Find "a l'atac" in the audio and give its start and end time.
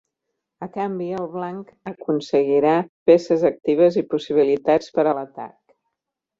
5.07-5.57